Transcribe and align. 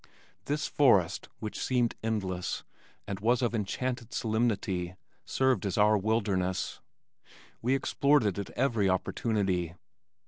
This 0.45 0.65
forest 0.65 1.29
which 1.37 1.63
seemed 1.63 1.93
endless 2.01 2.63
and 3.07 3.19
was 3.19 3.43
of 3.43 3.53
enchanted 3.53 4.13
solemnity 4.15 4.95
served 5.25 5.63
as 5.63 5.77
our 5.77 5.95
wilderness. 5.95 6.79
We 7.61 7.75
explored 7.75 8.25
it 8.25 8.39
at 8.39 8.49
every 8.57 8.89
opportunity. 8.89 9.75